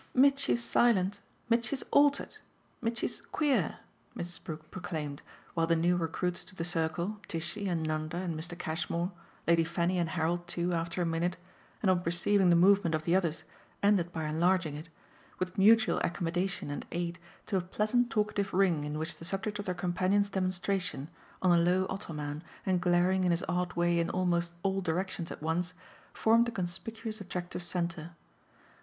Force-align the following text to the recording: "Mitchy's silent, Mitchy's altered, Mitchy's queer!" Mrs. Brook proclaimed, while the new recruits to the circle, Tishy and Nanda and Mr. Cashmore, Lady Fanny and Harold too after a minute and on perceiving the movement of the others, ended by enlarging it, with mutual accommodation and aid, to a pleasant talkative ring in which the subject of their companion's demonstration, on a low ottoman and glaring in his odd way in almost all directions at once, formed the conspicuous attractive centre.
"Mitchy's 0.15 0.63
silent, 0.63 1.21
Mitchy's 1.47 1.83
altered, 1.91 2.37
Mitchy's 2.81 3.21
queer!" 3.21 3.81
Mrs. 4.17 4.43
Brook 4.43 4.71
proclaimed, 4.71 5.21
while 5.53 5.67
the 5.67 5.75
new 5.75 5.95
recruits 5.95 6.43
to 6.45 6.55
the 6.55 6.63
circle, 6.63 7.19
Tishy 7.27 7.67
and 7.67 7.85
Nanda 7.85 8.17
and 8.17 8.33
Mr. 8.33 8.57
Cashmore, 8.57 9.11
Lady 9.47 9.63
Fanny 9.63 9.99
and 9.99 10.09
Harold 10.09 10.47
too 10.47 10.73
after 10.73 11.03
a 11.03 11.05
minute 11.05 11.37
and 11.83 11.91
on 11.91 12.01
perceiving 12.01 12.49
the 12.49 12.55
movement 12.55 12.95
of 12.95 13.03
the 13.03 13.15
others, 13.15 13.43
ended 13.83 14.11
by 14.11 14.23
enlarging 14.25 14.73
it, 14.73 14.89
with 15.37 15.59
mutual 15.59 15.99
accommodation 16.03 16.71
and 16.71 16.83
aid, 16.91 17.19
to 17.45 17.57
a 17.57 17.61
pleasant 17.61 18.09
talkative 18.09 18.55
ring 18.55 18.83
in 18.83 18.97
which 18.97 19.17
the 19.17 19.23
subject 19.25 19.59
of 19.59 19.65
their 19.65 19.75
companion's 19.75 20.31
demonstration, 20.31 21.09
on 21.43 21.51
a 21.51 21.61
low 21.61 21.85
ottoman 21.91 22.43
and 22.65 22.81
glaring 22.81 23.23
in 23.23 23.29
his 23.29 23.45
odd 23.47 23.73
way 23.73 23.99
in 23.99 24.09
almost 24.09 24.53
all 24.63 24.81
directions 24.81 25.29
at 25.31 25.43
once, 25.43 25.75
formed 26.11 26.47
the 26.47 26.51
conspicuous 26.51 27.21
attractive 27.21 27.61
centre. 27.61 28.15